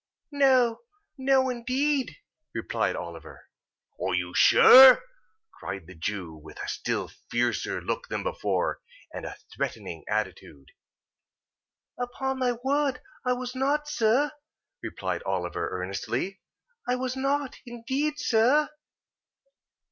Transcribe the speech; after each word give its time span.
"No! 0.31 0.79
No, 1.15 1.47
indeed!" 1.51 2.15
replied 2.55 2.95
Oliver. 2.95 3.49
"Are 4.03 4.15
you 4.15 4.33
sure?" 4.33 5.03
cried 5.51 5.85
the 5.85 5.93
Jew: 5.93 6.33
with 6.33 6.57
a 6.59 6.67
still 6.67 7.07
fiercer 7.29 7.79
look 7.79 8.07
than 8.07 8.23
before: 8.23 8.81
and 9.13 9.27
a 9.27 9.37
threatening 9.55 10.03
attitude. 10.09 10.71
"Upon 11.99 12.39
my 12.39 12.53
word 12.63 12.99
I 13.23 13.33
was 13.33 13.53
not, 13.53 13.87
sir," 13.87 14.31
replied 14.81 15.21
Oliver, 15.21 15.69
earnestly. 15.69 16.41
"I 16.89 16.95
was 16.95 17.15
not, 17.15 17.57
indeed, 17.67 18.15
sir." 18.17 18.69